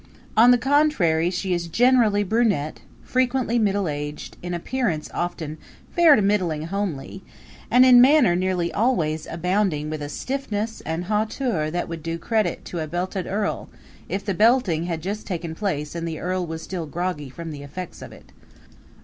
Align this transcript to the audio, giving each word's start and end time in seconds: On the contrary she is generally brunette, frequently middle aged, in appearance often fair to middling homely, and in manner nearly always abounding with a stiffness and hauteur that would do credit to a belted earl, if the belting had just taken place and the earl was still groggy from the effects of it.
On 0.35 0.49
the 0.49 0.57
contrary 0.57 1.29
she 1.29 1.53
is 1.53 1.67
generally 1.67 2.23
brunette, 2.23 2.79
frequently 3.03 3.59
middle 3.59 3.87
aged, 3.87 4.35
in 4.41 4.51
appearance 4.55 5.11
often 5.13 5.59
fair 5.95 6.15
to 6.15 6.23
middling 6.23 6.63
homely, 6.65 7.21
and 7.69 7.85
in 7.85 8.01
manner 8.01 8.35
nearly 8.35 8.73
always 8.73 9.27
abounding 9.29 9.91
with 9.91 10.01
a 10.01 10.09
stiffness 10.09 10.81
and 10.87 11.03
hauteur 11.05 11.69
that 11.69 11.87
would 11.87 12.01
do 12.01 12.17
credit 12.17 12.65
to 12.65 12.79
a 12.79 12.87
belted 12.87 13.27
earl, 13.27 13.69
if 14.09 14.25
the 14.25 14.33
belting 14.33 14.85
had 14.85 15.03
just 15.03 15.27
taken 15.27 15.53
place 15.53 15.93
and 15.93 16.07
the 16.07 16.17
earl 16.19 16.47
was 16.47 16.63
still 16.63 16.87
groggy 16.87 17.29
from 17.29 17.51
the 17.51 17.61
effects 17.61 18.01
of 18.01 18.11
it. 18.11 18.31